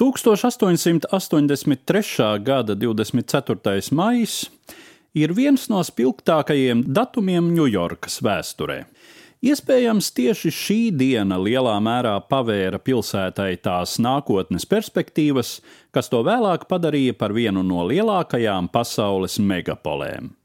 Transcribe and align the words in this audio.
1883. 0.00 2.38
gada 2.42 2.74
24. 2.74 3.80
maijs 3.92 4.50
ir 5.12 5.34
viens 5.36 5.68
no 5.68 5.82
spilgtākajiem 5.84 6.88
datumiem 6.88 7.52
Ņujorkas 7.52 8.24
vēsturē. 8.24 8.88
Iespējams, 9.44 10.08
tieši 10.16 10.50
šī 10.56 10.96
diena 10.96 11.36
lielā 11.36 11.76
mērā 11.84 12.16
pavēra 12.32 12.80
pilsētai 12.80 13.60
tās 13.60 14.00
nākotnes 14.00 14.64
perspektīvas, 14.68 15.60
kas 15.92 16.08
to 16.08 16.24
vēlāk 16.24 16.64
padarīja 16.72 17.12
par 17.20 17.36
vienu 17.36 17.60
no 17.60 17.84
lielākajām 17.84 18.72
pasaules 18.72 19.36
megapolēm. 19.36 20.39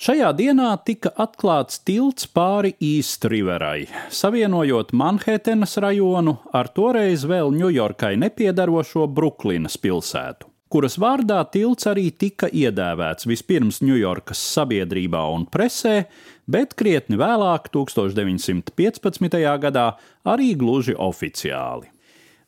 Šajā 0.00 0.30
dienā 0.32 0.70
tika 0.86 1.10
atklāts 1.20 1.82
tilts 1.84 2.24
pāri 2.24 2.72
East 2.80 3.26
Riverai, 3.28 3.84
savienojot 4.08 4.94
Manhetenas 4.96 5.76
rajonu 5.84 6.38
ar 6.56 6.70
toreiz 6.72 7.26
vēl 7.28 7.52
Ņujorkai 7.52 8.14
nepiedarošo 8.22 9.04
Bruklinas 9.12 9.76
pilsētu, 9.76 10.48
kuras 10.72 10.96
vārdā 10.96 11.42
tilts 11.52 11.86
arī 11.92 12.08
tika 12.16 12.48
iedēvēts 12.48 13.28
vispirms 13.28 13.82
Ņujorkas 13.84 14.40
sabiedrībā 14.56 15.26
un 15.36 15.44
presē, 15.44 16.06
bet 16.48 16.72
krietni 16.72 17.20
vēlāk, 17.20 17.68
1915. 17.76 19.40
gadā, 19.66 19.88
arī 20.24 20.54
gluži 20.56 20.96
oficiāli. 20.96 21.92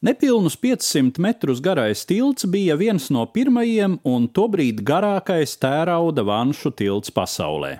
Nepilnus 0.04 0.56
500 0.56 1.18
metrus 1.18 1.60
garais 1.60 2.04
tilts 2.04 2.44
bija 2.44 2.74
viens 2.76 3.06
no 3.10 3.22
pirmajiem 3.24 3.94
un 4.04 4.26
tobrīd 4.28 4.82
garākais 4.84 5.54
tērauda 5.56 6.20
vanšu 6.28 6.74
tilts 6.76 7.08
pasaulē. 7.08 7.78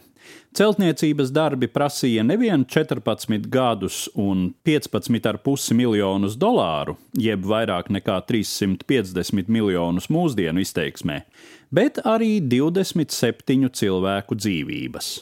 Celtniecības 0.56 1.34
darbi 1.36 1.68
prasīja 1.68 2.24
nevien 2.24 2.64
14 2.64 3.44
gadus 3.52 4.06
un 4.16 4.46
15,5 4.64 5.76
miljonus 5.76 6.38
dolāru, 6.40 6.96
jeb 7.12 7.44
vairāk 7.44 7.92
nekā 7.92 8.16
350 8.32 9.52
miljonus 9.52 10.08
mūsdienu 10.08 10.64
izteiksmē, 10.64 11.20
bet 11.68 12.00
arī 12.08 12.38
27 12.40 13.68
cilvēku 13.68 14.40
dzīvības. 14.40 15.12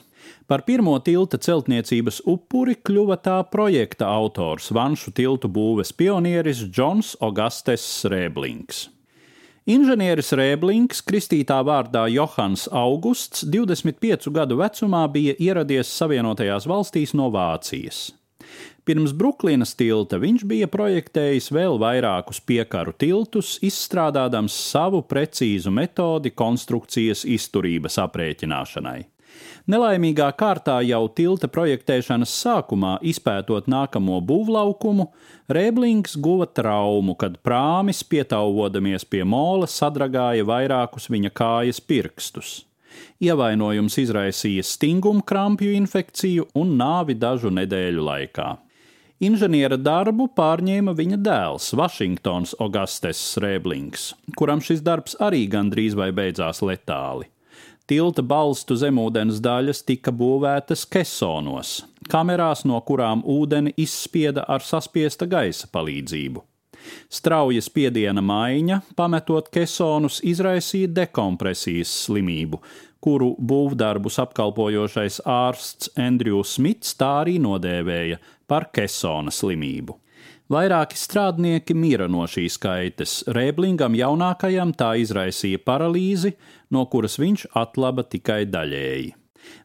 Par 0.46 0.64
pirmo 0.66 0.94
tilta 1.04 1.38
celtniecības 1.40 2.22
upuri 2.28 2.76
kļuva 2.76 3.18
tā 3.24 3.38
projekta 3.50 4.10
autors, 4.12 4.70
vanšu 4.74 5.14
tiltu 5.16 5.48
būves 5.48 5.94
pionieris 5.96 6.64
Džons 6.68 7.16
Augustes 7.20 7.86
Rēblings. 8.10 8.88
Inženieris 9.62 10.32
Rēblings, 10.34 11.04
kristītā 11.06 11.60
vārdā 11.62 12.08
Johans 12.10 12.64
Augusts, 12.74 13.44
25 13.46 14.26
gadu 14.34 14.56
vecumā 14.58 15.04
bija 15.06 15.36
ieradies 15.38 15.92
Savienotajās 16.00 16.66
valstīs 16.66 17.14
no 17.14 17.28
Vācijas. 17.30 18.08
Pirms 18.82 19.12
Bruklinas 19.14 19.76
tilta 19.78 20.18
viņš 20.18 20.42
bija 20.50 20.66
projektējis 20.66 21.52
vēl 21.54 21.78
vairākus 21.78 22.40
piekaru 22.42 22.90
tiltus, 22.98 23.54
izstrādādams 23.62 24.56
savu 24.58 25.04
precīzu 25.06 25.70
metodi 25.70 26.34
konstrukcijas 26.34 27.22
izturības 27.22 28.00
aprēķināšanai. 28.02 29.11
Nelaimīgā 29.70 30.26
kārtā 30.34 30.80
jau 30.82 31.04
tilta 31.14 31.46
projektēšanas 31.46 32.32
sākumā, 32.42 32.96
izpētot 33.06 33.68
nākamo 33.70 34.18
būvlaukumu, 34.26 35.06
Rēblings 35.52 36.16
guva 36.22 36.48
traumu, 36.50 37.14
kad 37.18 37.38
prāmis, 37.46 38.02
pietauvodamies 38.02 39.06
pie 39.06 39.22
mola, 39.22 39.68
sadragāja 39.70 40.46
vairākus 40.48 41.06
viņa 41.12 41.30
kājas 41.30 41.78
pirkstus. 41.80 42.62
Ievainojums 43.22 43.96
izraisīja 44.02 44.64
stingumu 44.66 45.22
krampju 45.22 45.72
infekciju 45.78 46.48
un 46.58 46.74
nāvi 46.80 47.14
dažu 47.18 47.52
nedēļu 47.54 48.04
laikā. 48.08 48.48
Inženiera 49.22 49.76
darbu 49.78 50.26
pārņēma 50.34 50.96
viņa 50.98 51.20
dēls, 51.22 51.68
Vašingtons 51.78 52.56
Augustes 52.58 53.20
Rēblings, 53.38 54.08
kuram 54.34 54.58
šis 54.58 54.82
darbs 54.82 55.14
arī 55.22 55.44
gandrīz 55.52 55.94
vai 55.94 56.10
beidzās 56.16 56.64
letāli. 56.66 57.28
Tilta 57.90 58.22
balstu 58.22 58.76
zemūdens 58.78 59.40
daļas 59.42 59.82
tika 59.88 60.12
būvētas 60.14 60.84
kesonos, 60.86 61.80
kamerās, 62.12 62.62
no 62.68 62.78
kurām 62.86 63.24
ūdeni 63.26 63.74
izspieda 63.76 64.46
ar 64.48 64.62
saspiesta 64.62 65.26
gaisa 65.26 65.68
palīdzību. 65.72 66.44
Strauja 67.12 67.62
spiediena 67.62 68.22
maiņa, 68.24 68.80
pametot 68.98 69.50
kesonus, 69.54 70.20
izraisīja 70.26 70.90
dekompresijas 70.94 71.90
slimību, 72.06 72.62
kuru 73.02 73.32
būvdarbus 73.38 74.18
apkalpojošais 74.22 75.20
ārsts 75.26 75.92
Andrews 75.98 76.56
Smits 76.56 76.94
tā 76.98 77.10
arī 77.24 77.38
nodēvēja 77.42 78.18
par 78.50 78.70
kesona 78.74 79.34
slimību. 79.34 80.01
Vairāki 80.52 80.98
strādnieki 81.00 81.72
mira 81.72 82.10
no 82.12 82.26
šīs 82.28 82.58
kaitas. 82.60 83.22
Rēblingam 83.32 83.94
jaunākajam 83.96 84.74
tā 84.76 84.90
izraisīja 85.00 85.62
paralīzi, 85.64 86.34
no 86.74 86.82
kuras 86.92 87.16
viņš 87.22 87.46
atlaba 87.56 88.04
tikai 88.04 88.42
daļēji. 88.52 89.14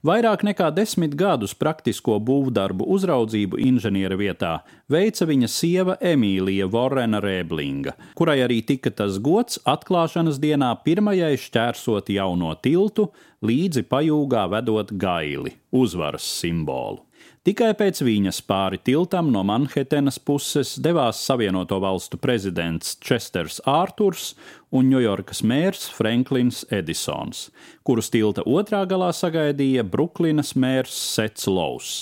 Vairāk 0.08 0.46
nekā 0.48 0.70
desmit 0.74 1.14
gadus 1.20 1.52
praktisko 1.58 2.16
būvdarbu 2.24 2.88
uzraudzību 2.96 3.59
inženiera 3.62 4.16
vietā 4.18 4.53
veica 4.90 5.28
viņa 5.28 5.50
sieva 5.52 5.98
Emīlija 6.00 6.70
Vorena 6.72 7.19
Rēblinga, 7.22 7.94
kurai 8.18 8.40
arī 8.46 8.62
tika 8.66 8.94
tas 8.94 9.19
gods 9.19 9.59
atklāšanas 9.68 10.40
dienā 10.42 10.72
pirmajai 10.86 11.36
šķērsot 11.44 12.14
jauno 12.16 12.54
tiltu, 12.64 13.09
līdzi 13.44 13.84
pajūgā 13.92 14.48
vedot 14.56 14.96
gaili, 14.96 15.58
uzvaras 15.75 16.25
simbolu. 16.40 17.06
Tikai 17.47 17.69
pēc 17.80 18.02
viņas 18.03 18.41
pāri 18.44 18.75
tiltam 18.84 19.30
no 19.31 19.40
Manhetenas 19.47 20.18
puses 20.19 20.74
devās 20.84 21.22
Savienoto 21.24 21.78
valstu 21.80 22.18
prezidents 22.19 22.97
Česters 23.00 23.62
Ārturs 23.63 24.34
un 24.75 24.90
Ņujorkas 24.91 25.40
mērs 25.47 25.86
Franklins 25.96 26.66
Edisons, 26.75 27.46
kurus 27.88 28.12
tilta 28.12 28.44
otrā 28.44 28.81
galā 28.91 29.13
sagaidīja 29.16 29.86
Bruklinas 29.88 30.57
mērs 30.59 30.97
Sets 31.13 31.47
Lows. 31.47 31.94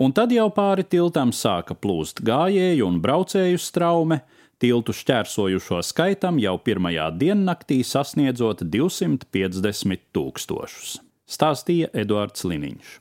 Un 0.00 0.14
tad 0.16 0.32
jau 0.32 0.46
pāri 0.56 0.86
tiltam 0.88 1.34
sāka 1.36 1.76
plūst 1.76 2.22
gājēju 2.24 2.86
un 2.88 2.96
braucēju 3.04 3.60
straume, 3.60 4.22
tiltu 4.56 4.94
šķērsojušo 4.96 5.82
skaitam 5.84 6.40
jau 6.40 6.54
pirmajā 6.64 7.10
diennaktī 7.20 7.82
sasniedzot 7.84 8.64
250 8.64 10.08
tūkstošus. 10.16 10.96
Stāstīja 11.28 11.92
Eduards 11.92 12.48
Liniņš. 12.48 12.98